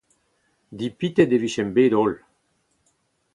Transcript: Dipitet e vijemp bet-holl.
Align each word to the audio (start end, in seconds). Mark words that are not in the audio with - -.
Dipitet 0.77 1.31
e 1.35 1.37
vijemp 1.43 1.73
bet-holl. 1.75 2.13